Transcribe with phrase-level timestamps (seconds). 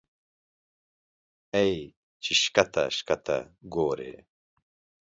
[1.55, 1.71] اې
[2.23, 3.37] چې ښکته ښکته
[3.73, 4.13] ګورې